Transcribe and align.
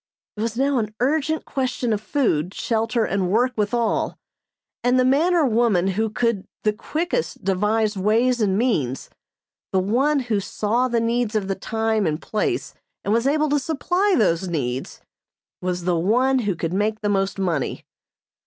It 0.35 0.41
was 0.41 0.57
now 0.57 0.79
an 0.79 0.95
urgent 0.99 1.45
question 1.45 1.93
of 1.93 2.01
food, 2.01 2.55
shelter 2.55 3.05
and 3.05 3.29
work 3.29 3.53
with 3.55 3.71
all, 3.71 4.17
and 4.83 4.99
the 4.99 5.05
man 5.05 5.35
or 5.35 5.45
woman 5.45 5.89
who 5.89 6.09
could 6.09 6.47
the 6.63 6.73
quickest 6.73 7.43
devise 7.43 7.95
ways 7.95 8.41
and 8.41 8.57
means, 8.57 9.11
the 9.71 9.77
one 9.79 10.21
who 10.21 10.39
saw 10.39 10.87
the 10.87 10.99
needs 10.99 11.35
of 11.35 11.47
the 11.47 11.53
time 11.53 12.07
and 12.07 12.19
place 12.19 12.73
and 13.03 13.13
was 13.13 13.27
able 13.27 13.49
to 13.49 13.59
supply 13.59 14.15
those 14.17 14.47
needs, 14.47 15.01
was 15.61 15.83
the 15.83 15.95
one 15.99 16.39
who 16.39 16.55
could 16.55 16.73
make 16.73 17.01
the 17.01 17.07
most 17.07 17.37
money. 17.37 17.85